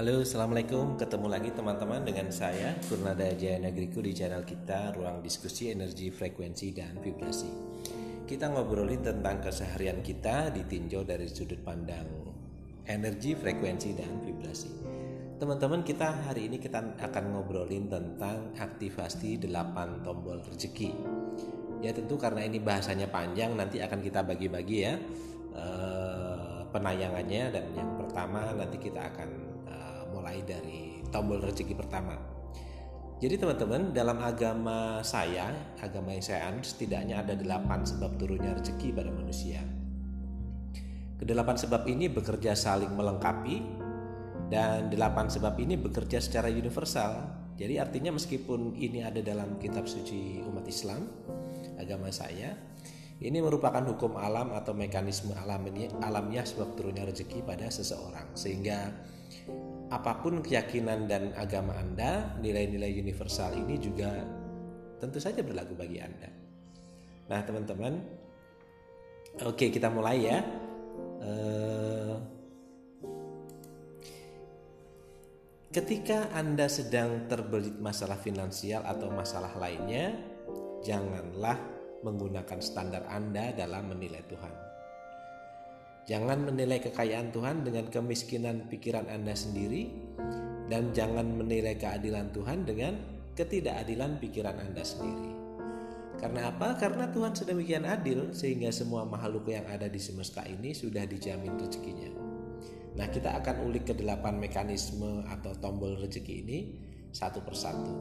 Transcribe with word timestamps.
Halo, 0.00 0.24
Assalamualaikum. 0.24 0.96
Ketemu 0.96 1.28
lagi 1.28 1.52
teman-teman 1.52 2.00
dengan 2.00 2.32
saya, 2.32 2.72
Kurnada 2.88 3.36
Jaya 3.36 3.60
Negriku 3.60 4.00
di 4.00 4.16
channel 4.16 4.48
kita, 4.48 4.96
Ruang 4.96 5.20
Diskusi 5.20 5.68
Energi 5.68 6.08
Frekuensi 6.08 6.72
dan 6.72 6.96
Vibrasi. 7.04 7.52
Kita 8.24 8.48
ngobrolin 8.48 9.04
tentang 9.04 9.44
keseharian 9.44 10.00
kita 10.00 10.56
ditinjau 10.56 11.04
dari 11.04 11.28
sudut 11.28 11.60
pandang 11.60 12.08
energi, 12.88 13.36
frekuensi, 13.36 13.92
dan 13.92 14.24
vibrasi. 14.24 14.72
Teman-teman, 15.36 15.84
kita 15.84 16.32
hari 16.32 16.48
ini 16.48 16.56
kita 16.56 16.80
akan 16.96 17.36
ngobrolin 17.36 17.92
tentang 17.92 18.56
aktivasi 18.56 19.36
8 19.36 20.00
tombol 20.00 20.40
rezeki. 20.48 20.96
Ya 21.84 21.92
tentu 21.92 22.16
karena 22.16 22.48
ini 22.48 22.56
bahasanya 22.56 23.12
panjang, 23.12 23.52
nanti 23.52 23.84
akan 23.84 24.00
kita 24.00 24.24
bagi-bagi 24.24 24.78
ya 24.80 24.96
eh, 25.52 26.64
penayangannya 26.72 27.44
dan 27.52 27.64
yang 27.76 28.00
pertama 28.00 28.48
nanti 28.56 28.80
kita 28.80 29.04
akan 29.12 29.49
mulai 30.20 30.44
dari 30.44 31.00
tombol 31.08 31.40
rezeki 31.40 31.72
pertama. 31.72 32.20
Jadi 33.20 33.36
teman-teman 33.36 33.92
dalam 33.92 34.20
agama 34.20 35.00
saya, 35.00 35.52
agama 35.80 36.12
yang 36.12 36.24
saya 36.24 36.48
anut 36.48 36.64
setidaknya 36.64 37.20
ada 37.24 37.32
delapan 37.36 37.84
sebab 37.84 38.20
turunnya 38.20 38.52
rezeki 38.56 38.92
pada 38.92 39.08
manusia. 39.12 39.60
Kedelapan 41.20 41.56
sebab 41.56 41.84
ini 41.84 42.08
bekerja 42.08 42.56
saling 42.56 42.92
melengkapi 42.96 43.60
dan 44.48 44.88
delapan 44.88 45.28
sebab 45.28 45.56
ini 45.60 45.76
bekerja 45.76 46.16
secara 46.16 46.48
universal. 46.48 47.40
Jadi 47.60 47.76
artinya 47.76 48.16
meskipun 48.16 48.76
ini 48.76 49.04
ada 49.04 49.20
dalam 49.20 49.60
kitab 49.60 49.84
suci 49.84 50.40
umat 50.40 50.64
Islam, 50.64 51.04
agama 51.76 52.08
saya, 52.08 52.56
ini 53.20 53.36
merupakan 53.44 53.84
hukum 53.84 54.16
alam 54.16 54.56
atau 54.56 54.72
mekanisme 54.72 55.36
alamiah, 55.36 55.92
alamiah 56.00 56.48
sebab 56.48 56.72
turunnya 56.72 57.04
rezeki 57.04 57.44
pada 57.44 57.68
seseorang. 57.68 58.32
Sehingga 58.32 58.88
apa 59.90 60.22
pun 60.22 60.38
keyakinan 60.38 61.10
dan 61.10 61.34
agama 61.34 61.74
Anda, 61.74 62.38
nilai-nilai 62.38 62.94
universal 62.94 63.58
ini 63.58 63.74
juga 63.82 64.22
tentu 65.02 65.18
saja 65.18 65.42
berlaku 65.42 65.74
bagi 65.74 65.98
Anda. 65.98 66.30
Nah, 67.26 67.40
teman-teman, 67.42 67.98
oke 69.42 69.66
kita 69.66 69.90
mulai 69.90 70.30
ya. 70.30 70.38
Uh, 71.20 72.16
ketika 75.74 76.30
Anda 76.38 76.70
sedang 76.70 77.26
terbelit 77.26 77.74
masalah 77.82 78.16
finansial 78.22 78.86
atau 78.86 79.10
masalah 79.10 79.58
lainnya, 79.58 80.14
janganlah 80.86 81.58
menggunakan 82.06 82.62
standar 82.62 83.10
Anda 83.10 83.50
dalam 83.58 83.90
menilai 83.90 84.22
Tuhan. 84.30 84.69
Jangan 86.08 86.48
menilai 86.48 86.80
kekayaan 86.80 87.34
Tuhan 87.34 87.66
dengan 87.66 87.90
kemiskinan 87.92 88.70
pikiran 88.72 89.08
Anda 89.12 89.36
sendiri 89.36 89.90
dan 90.70 90.94
jangan 90.94 91.26
menilai 91.36 91.76
keadilan 91.76 92.30
Tuhan 92.30 92.64
dengan 92.64 92.96
ketidakadilan 93.34 94.22
pikiran 94.22 94.56
Anda 94.56 94.86
sendiri. 94.86 95.32
Karena 96.20 96.52
apa? 96.52 96.76
Karena 96.76 97.08
Tuhan 97.08 97.32
sedemikian 97.32 97.88
adil 97.88 98.36
sehingga 98.36 98.68
semua 98.68 99.08
makhluk 99.08 99.48
yang 99.48 99.64
ada 99.64 99.88
di 99.88 99.96
semesta 99.96 100.44
ini 100.44 100.76
sudah 100.76 101.08
dijamin 101.08 101.56
rezekinya. 101.56 102.12
Nah, 103.00 103.08
kita 103.08 103.40
akan 103.40 103.64
ulik 103.64 103.88
ke 103.88 103.94
delapan 103.96 104.36
mekanisme 104.36 105.24
atau 105.24 105.56
tombol 105.56 105.96
rezeki 105.96 106.34
ini 106.44 106.58
satu 107.08 107.40
persatu. 107.40 107.94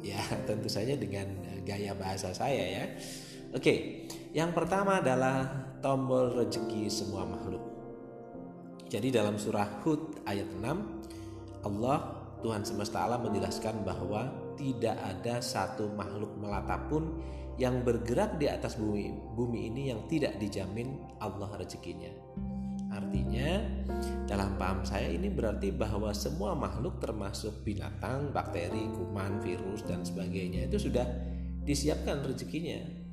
Ya, 0.00 0.20
tentu 0.48 0.72
saja 0.72 0.96
dengan 0.96 1.28
gaya 1.68 1.92
bahasa 1.92 2.32
saya 2.32 2.64
ya. 2.64 2.84
Oke, 3.52 4.08
yang 4.32 4.56
pertama 4.56 5.04
adalah 5.04 5.68
tombol 5.84 6.32
rezeki 6.32 6.88
semua 6.88 7.28
makhluk. 7.28 7.60
Jadi 8.88 9.12
dalam 9.12 9.36
surah 9.36 9.84
Hud 9.84 10.24
ayat 10.24 10.48
6 10.56 11.68
Allah 11.68 12.24
Tuhan 12.40 12.64
semesta 12.64 13.04
alam 13.04 13.28
menjelaskan 13.28 13.84
bahwa 13.84 14.32
tidak 14.56 14.96
ada 14.96 15.44
satu 15.44 15.92
makhluk 15.92 16.32
melata 16.40 16.80
pun 16.88 17.20
yang 17.60 17.84
bergerak 17.84 18.40
di 18.40 18.48
atas 18.48 18.80
bumi 18.80 19.12
bumi 19.36 19.68
ini 19.68 19.92
yang 19.92 20.08
tidak 20.08 20.40
dijamin 20.40 20.96
Allah 21.20 21.52
rezekinya. 21.60 22.12
Artinya 22.88 23.60
dalam 24.24 24.56
paham 24.56 24.88
saya 24.88 25.12
ini 25.12 25.28
berarti 25.28 25.68
bahwa 25.68 26.16
semua 26.16 26.56
makhluk 26.56 26.96
termasuk 26.96 27.60
binatang, 27.60 28.32
bakteri, 28.32 28.88
kuman, 28.88 29.36
virus 29.44 29.84
dan 29.84 30.00
sebagainya 30.00 30.64
itu 30.64 30.88
sudah 30.88 31.04
disiapkan 31.64 32.24
rezekinya 32.24 33.03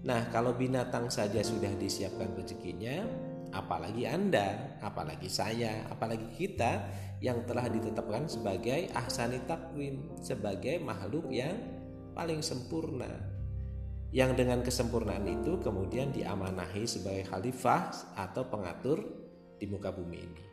Nah, 0.00 0.32
kalau 0.32 0.56
binatang 0.56 1.12
saja 1.12 1.44
sudah 1.44 1.76
disiapkan 1.76 2.32
rezekinya, 2.32 3.04
apalagi 3.52 4.08
Anda, 4.08 4.80
apalagi 4.80 5.28
saya, 5.28 5.84
apalagi 5.92 6.24
kita 6.32 6.88
yang 7.20 7.44
telah 7.44 7.68
ditetapkan 7.68 8.24
sebagai 8.24 8.88
ahsani 8.96 9.44
takwin, 9.44 10.08
sebagai 10.24 10.80
makhluk 10.80 11.28
yang 11.28 11.52
paling 12.16 12.40
sempurna. 12.40 13.12
Yang 14.10 14.42
dengan 14.42 14.64
kesempurnaan 14.64 15.28
itu 15.28 15.60
kemudian 15.62 16.10
diamanahi 16.10 16.82
sebagai 16.82 17.30
khalifah 17.30 17.94
atau 18.18 18.42
pengatur 18.48 19.04
di 19.60 19.68
muka 19.70 19.94
bumi 19.94 20.18
ini. 20.18 20.44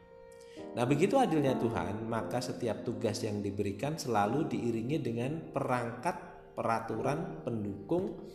Nah, 0.76 0.86
begitu 0.86 1.18
adilnya 1.18 1.58
Tuhan, 1.58 2.06
maka 2.06 2.38
setiap 2.38 2.86
tugas 2.86 3.24
yang 3.26 3.42
diberikan 3.42 3.98
selalu 3.98 4.46
diiringi 4.46 4.98
dengan 5.02 5.32
perangkat, 5.50 6.20
peraturan, 6.54 7.42
pendukung 7.42 8.30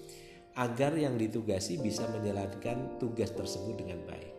agar 0.53 0.93
yang 1.01 1.17
ditugasi 1.17 1.81
bisa 1.81 2.05
menjalankan 2.13 3.01
tugas 3.01 3.33
tersebut 3.33 3.81
dengan 3.81 4.05
baik. 4.05 4.33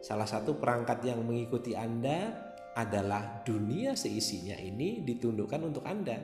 Salah 0.00 0.28
satu 0.28 0.56
perangkat 0.56 1.04
yang 1.04 1.24
mengikuti 1.24 1.76
Anda 1.76 2.32
adalah 2.76 3.44
dunia 3.44 3.94
seisinya 3.94 4.56
ini 4.56 5.04
ditundukkan 5.04 5.60
untuk 5.64 5.84
Anda. 5.84 6.20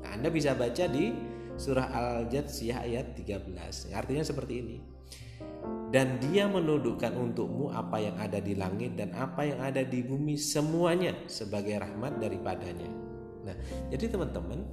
Nah, 0.00 0.10
Anda 0.14 0.28
bisa 0.30 0.54
baca 0.54 0.86
di 0.86 1.12
surah 1.58 1.90
Al-Jatsiyah 1.90 2.78
ayat 2.86 3.18
13. 3.18 3.92
Artinya 3.92 4.24
seperti 4.24 4.54
ini. 4.60 4.76
Dan 5.88 6.20
dia 6.20 6.44
menundukkan 6.46 7.16
untukmu 7.16 7.72
apa 7.72 7.96
yang 7.96 8.16
ada 8.20 8.38
di 8.44 8.52
langit 8.52 8.94
dan 8.94 9.16
apa 9.16 9.40
yang 9.48 9.60
ada 9.64 9.80
di 9.80 10.04
bumi 10.04 10.36
semuanya 10.36 11.16
sebagai 11.26 11.80
rahmat 11.80 12.20
daripadanya. 12.20 12.88
Nah, 13.48 13.56
jadi 13.88 14.12
teman-teman, 14.12 14.68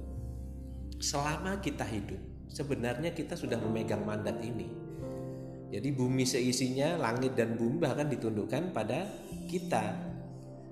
selama 1.00 1.56
kita 1.64 1.88
hidup 1.88 2.35
sebenarnya 2.50 3.12
kita 3.12 3.34
sudah 3.34 3.58
memegang 3.60 4.02
mandat 4.02 4.38
ini. 4.42 4.86
Jadi 5.66 5.88
bumi 5.90 6.22
seisinya, 6.22 6.94
langit 6.96 7.34
dan 7.34 7.58
bumi 7.58 7.82
bahkan 7.82 8.06
ditundukkan 8.06 8.70
pada 8.70 9.10
kita. 9.50 10.14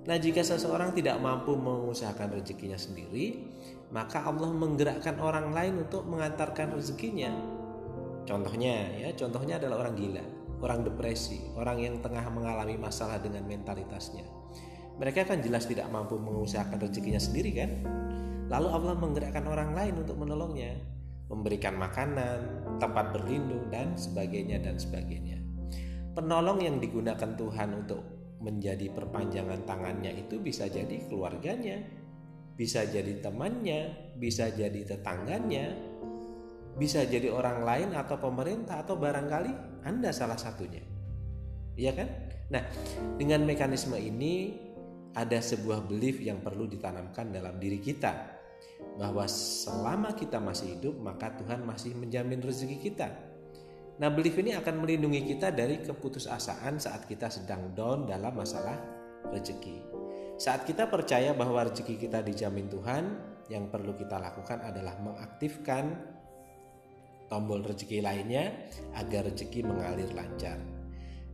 Nah, 0.05 0.17
jika 0.21 0.45
seseorang 0.45 0.93
tidak 0.93 1.17
mampu 1.19 1.57
mengusahakan 1.57 2.39
rezekinya 2.39 2.77
sendiri, 2.77 3.41
maka 3.91 4.23
Allah 4.23 4.53
menggerakkan 4.53 5.17
orang 5.19 5.51
lain 5.51 5.83
untuk 5.83 6.05
mengantarkan 6.07 6.77
rezekinya. 6.77 7.33
Contohnya 8.29 8.89
ya, 9.01 9.11
contohnya 9.17 9.56
adalah 9.56 9.89
orang 9.89 9.97
gila, 9.97 10.25
orang 10.61 10.85
depresi, 10.85 11.41
orang 11.56 11.81
yang 11.81 11.95
tengah 12.05 12.25
mengalami 12.31 12.77
masalah 12.77 13.19
dengan 13.19 13.49
mentalitasnya. 13.49 14.25
Mereka 14.95 15.27
kan 15.27 15.43
jelas 15.43 15.67
tidak 15.67 15.91
mampu 15.91 16.21
mengusahakan 16.21 16.79
rezekinya 16.79 17.19
sendiri 17.19 17.51
kan? 17.51 17.71
Lalu 18.47 18.69
Allah 18.71 18.95
menggerakkan 18.95 19.45
orang 19.49 19.75
lain 19.75 20.05
untuk 20.05 20.21
menolongnya 20.21 20.94
memberikan 21.29 21.77
makanan, 21.81 22.39
tempat 22.77 23.17
berlindung 23.17 23.73
dan 23.73 23.97
sebagainya 23.97 24.61
dan 24.61 24.77
sebagainya. 24.77 25.41
Penolong 26.15 26.62
yang 26.62 26.79
digunakan 26.79 27.35
Tuhan 27.35 27.71
untuk 27.75 28.03
menjadi 28.45 28.93
perpanjangan 28.93 29.65
tangannya 29.65 30.15
itu 30.15 30.39
bisa 30.39 30.69
jadi 30.69 31.01
keluarganya, 31.09 31.81
bisa 32.55 32.85
jadi 32.87 33.19
temannya, 33.25 34.15
bisa 34.21 34.53
jadi 34.53 34.85
tetangganya, 34.85 35.75
bisa 36.77 37.03
jadi 37.09 37.33
orang 37.33 37.65
lain 37.65 37.91
atau 37.97 38.21
pemerintah 38.21 38.85
atau 38.85 39.01
barangkali 39.01 39.83
Anda 39.89 40.12
salah 40.12 40.39
satunya. 40.39 40.85
Iya 41.75 41.93
kan? 41.97 42.09
Nah, 42.53 42.62
dengan 43.19 43.43
mekanisme 43.43 43.97
ini 43.99 44.61
ada 45.15 45.38
sebuah 45.38 45.87
belief 45.87 46.23
yang 46.23 46.43
perlu 46.43 46.67
ditanamkan 46.67 47.31
dalam 47.31 47.59
diri 47.59 47.79
kita 47.79 48.33
bahwa 48.96 49.26
selama 49.26 50.14
kita 50.14 50.38
masih 50.38 50.78
hidup 50.78 50.94
maka 51.02 51.34
Tuhan 51.34 51.66
masih 51.66 51.96
menjamin 51.99 52.38
rezeki 52.38 52.78
kita. 52.78 53.08
Nah, 53.94 54.11
belief 54.11 54.34
ini 54.43 54.55
akan 54.58 54.82
melindungi 54.82 55.22
kita 55.34 55.55
dari 55.55 55.78
keputusasaan 55.78 56.82
saat 56.82 57.06
kita 57.06 57.31
sedang 57.31 57.70
down 57.78 58.11
dalam 58.11 58.34
masalah 58.34 58.75
rezeki. 59.31 59.87
Saat 60.34 60.66
kita 60.66 60.90
percaya 60.90 61.31
bahwa 61.31 61.62
rezeki 61.70 61.94
kita 62.02 62.19
dijamin 62.26 62.66
Tuhan, 62.66 63.05
yang 63.46 63.70
perlu 63.70 63.94
kita 63.94 64.19
lakukan 64.19 64.67
adalah 64.67 64.99
mengaktifkan 64.99 65.94
tombol 67.31 67.62
rezeki 67.62 68.02
lainnya 68.02 68.50
agar 68.99 69.31
rezeki 69.31 69.62
mengalir 69.62 70.10
lancar. 70.10 70.58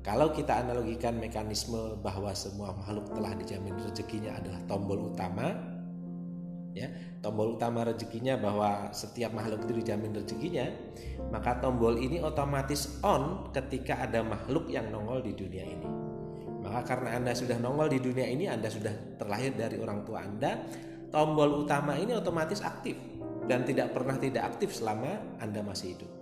Kalau 0.00 0.32
kita 0.32 0.64
analogikan 0.64 1.20
mekanisme 1.20 2.00
bahwa 2.00 2.32
semua 2.32 2.72
makhluk 2.72 3.12
telah 3.12 3.36
dijamin 3.36 3.76
rezekinya 3.84 4.40
adalah 4.40 4.60
tombol 4.64 5.12
utama, 5.12 5.52
ya 6.70 6.86
tombol 7.18 7.58
utama 7.58 7.82
rezekinya 7.82 8.38
bahwa 8.38 8.94
setiap 8.94 9.34
makhluk 9.34 9.66
itu 9.66 9.82
dijamin 9.82 10.14
rezekinya 10.14 10.70
maka 11.34 11.58
tombol 11.58 11.98
ini 11.98 12.22
otomatis 12.22 13.02
on 13.02 13.50
ketika 13.50 14.06
ada 14.06 14.22
makhluk 14.22 14.70
yang 14.70 14.86
nongol 14.88 15.18
di 15.18 15.34
dunia 15.34 15.66
ini 15.66 16.10
Maka 16.60 16.84
karena 16.84 17.16
Anda 17.16 17.32
sudah 17.32 17.56
nongol 17.56 17.88
di 17.88 17.98
dunia 18.04 18.28
ini, 18.28 18.44
Anda 18.44 18.68
sudah 18.68 19.16
terlahir 19.16 19.56
dari 19.56 19.80
orang 19.80 20.04
tua 20.04 20.22
Anda, 20.22 20.60
tombol 21.08 21.64
utama 21.64 21.96
ini 21.96 22.12
otomatis 22.12 22.60
aktif 22.60 22.94
dan 23.48 23.64
tidak 23.64 23.96
pernah 23.96 24.20
tidak 24.20 24.54
aktif 24.54 24.76
selama 24.76 25.40
Anda 25.40 25.64
masih 25.64 25.96
hidup. 25.96 26.12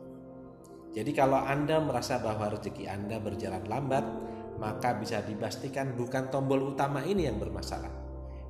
Jadi 0.95 1.11
kalau 1.12 1.37
Anda 1.37 1.83
merasa 1.83 2.23
bahwa 2.23 2.55
rezeki 2.55 2.89
Anda 2.89 3.21
berjalan 3.21 3.67
lambat, 3.67 4.05
maka 4.56 4.97
bisa 4.97 5.21
dipastikan 5.27 5.93
bukan 5.99 6.31
tombol 6.33 6.73
utama 6.73 7.05
ini 7.05 7.27
yang 7.29 7.37
bermasalah. 7.37 7.93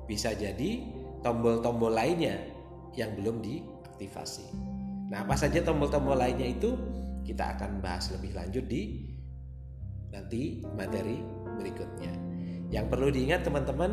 Bisa 0.05 0.33
jadi 0.33 0.81
tombol-tombol 1.21 1.91
lainnya 1.91 2.39
yang 2.95 3.15
belum 3.15 3.43
diaktifasi. 3.43 4.47
Nah, 5.09 5.25
apa 5.25 5.35
saja 5.35 5.61
tombol-tombol 5.65 6.15
lainnya 6.15 6.47
itu 6.49 6.77
kita 7.25 7.57
akan 7.57 7.81
bahas 7.81 8.09
lebih 8.13 8.33
lanjut 8.33 8.65
di 8.65 9.09
nanti 10.09 10.63
materi 10.73 11.21
berikutnya. 11.59 12.13
Yang 12.69 12.85
perlu 12.89 13.09
diingat 13.09 13.41
teman-teman, 13.45 13.91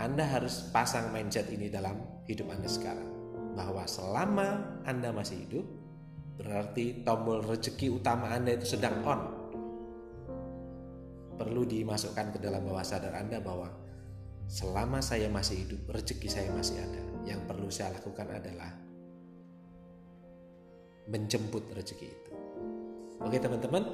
Anda 0.00 0.24
harus 0.24 0.68
pasang 0.72 1.12
mindset 1.12 1.52
ini 1.52 1.68
dalam 1.68 2.24
hidup 2.24 2.48
Anda 2.48 2.68
sekarang. 2.68 3.08
Bahwa 3.56 3.84
selama 3.84 4.80
Anda 4.88 5.12
masih 5.12 5.44
hidup, 5.44 5.66
berarti 6.40 7.04
tombol 7.04 7.44
rezeki 7.44 7.92
utama 7.92 8.32
Anda 8.32 8.56
itu 8.56 8.64
sedang 8.76 9.04
on. 9.04 9.20
Perlu 11.36 11.64
dimasukkan 11.64 12.36
ke 12.36 12.38
dalam 12.40 12.64
bawah 12.64 12.84
sadar 12.84 13.16
Anda 13.16 13.40
bahwa 13.40 13.68
selama 14.50 14.98
saya 14.98 15.30
masih 15.30 15.62
hidup, 15.62 15.94
rezeki 15.94 16.26
saya 16.26 16.50
masih 16.50 16.82
ada. 16.82 17.02
Yang 17.22 17.40
perlu 17.46 17.70
saya 17.70 17.94
lakukan 17.94 18.26
adalah 18.26 18.74
menjemput 21.06 21.70
rezeki 21.70 22.06
itu. 22.10 22.32
Oke 23.22 23.38
teman-teman, 23.38 23.86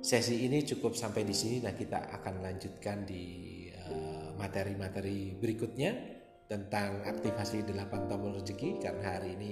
sesi 0.00 0.48
ini 0.48 0.64
cukup 0.64 0.96
sampai 0.96 1.28
di 1.28 1.36
sini. 1.36 1.60
Nah 1.60 1.76
kita 1.76 2.08
akan 2.16 2.40
lanjutkan 2.40 3.04
di 3.04 3.24
eh, 3.68 4.28
materi-materi 4.40 5.36
berikutnya 5.36 6.17
tentang 6.48 7.04
aktivasi 7.04 7.60
8 7.60 8.08
tombol 8.08 8.32
rezeki 8.40 8.80
karena 8.80 9.20
hari 9.20 9.36
ini 9.36 9.50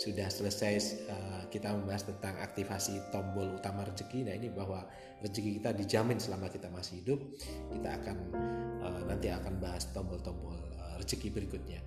sudah 0.00 0.32
selesai 0.32 0.74
uh, 1.12 1.42
kita 1.52 1.76
membahas 1.76 2.08
tentang 2.08 2.40
aktivasi 2.40 3.12
tombol 3.12 3.60
utama 3.60 3.84
rezeki. 3.84 4.24
Nah 4.24 4.32
ini 4.32 4.48
bahwa 4.48 4.88
rezeki 5.20 5.60
kita 5.60 5.76
dijamin 5.76 6.16
selama 6.16 6.48
kita 6.48 6.72
masih 6.72 7.04
hidup. 7.04 7.20
Kita 7.68 8.00
akan 8.00 8.16
uh, 8.80 9.00
nanti 9.04 9.28
akan 9.28 9.60
bahas 9.60 9.92
tombol-tombol 9.92 10.56
uh, 10.80 10.96
rezeki 10.96 11.28
berikutnya. 11.36 11.84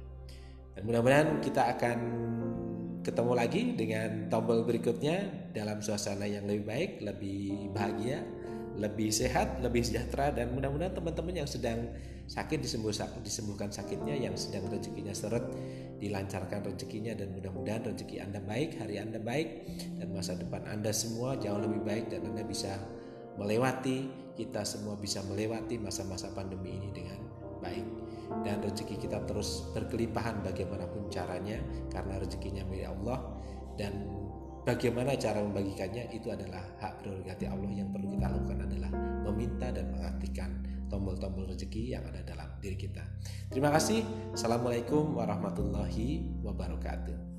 Dan 0.78 0.86
mudah-mudahan 0.86 1.42
kita 1.42 1.62
akan 1.78 1.98
ketemu 3.02 3.34
lagi 3.34 3.62
dengan 3.74 4.30
tombol 4.30 4.62
berikutnya 4.62 5.50
dalam 5.58 5.82
suasana 5.82 6.30
yang 6.30 6.46
lebih 6.46 6.70
baik, 6.70 6.92
lebih 7.02 7.74
bahagia, 7.74 8.22
lebih 8.80 9.12
sehat, 9.12 9.60
lebih 9.60 9.84
sejahtera 9.84 10.32
dan 10.32 10.56
mudah-mudahan 10.56 10.96
teman-teman 10.96 11.44
yang 11.44 11.50
sedang 11.50 11.92
sakit 12.32 12.64
disembuh, 12.64 12.96
disembuhkan 13.20 13.68
sakitnya, 13.68 14.16
yang 14.16 14.36
sedang 14.40 14.72
rezekinya 14.72 15.12
seret 15.12 15.44
dilancarkan 16.00 16.64
rezekinya 16.66 17.14
dan 17.14 17.36
mudah-mudahan 17.36 17.92
rezeki 17.92 18.24
Anda 18.24 18.40
baik, 18.42 18.80
hari 18.80 18.98
Anda 18.98 19.20
baik 19.20 19.50
dan 20.00 20.08
masa 20.16 20.40
depan 20.40 20.66
Anda 20.66 20.96
semua 20.96 21.36
jauh 21.38 21.60
lebih 21.60 21.84
baik 21.84 22.10
dan 22.10 22.26
Anda 22.26 22.48
bisa 22.48 22.80
melewati 23.36 24.10
kita 24.36 24.64
semua 24.64 24.96
bisa 24.96 25.22
melewati 25.28 25.78
masa-masa 25.78 26.32
pandemi 26.32 26.80
ini 26.80 26.90
dengan 26.96 27.20
baik. 27.62 27.88
Dan 28.48 28.64
rezeki 28.64 28.96
kita 28.96 29.28
terus 29.28 29.68
berkelimpahan 29.76 30.40
bagaimanapun 30.40 31.12
caranya 31.12 31.60
karena 31.92 32.16
rezekinya 32.18 32.64
milik 32.64 32.88
Allah 32.88 33.20
dan 33.76 34.08
bagaimana 34.66 35.18
cara 35.18 35.42
membagikannya 35.42 36.14
itu 36.14 36.30
adalah 36.30 36.62
hak 36.82 37.02
prerogatif 37.02 37.50
Allah 37.50 37.72
yang 37.74 37.90
perlu 37.90 38.08
kita 38.14 38.28
lakukan 38.30 38.60
adalah 38.66 38.92
meminta 39.26 39.68
dan 39.74 39.90
mengaktifkan 39.90 40.50
tombol-tombol 40.92 41.48
rezeki 41.48 41.96
yang 41.96 42.04
ada 42.04 42.20
dalam 42.28 42.52
diri 42.60 42.76
kita. 42.76 43.02
Terima 43.48 43.72
kasih. 43.72 44.04
Assalamualaikum 44.36 45.16
warahmatullahi 45.16 46.28
wabarakatuh. 46.44 47.31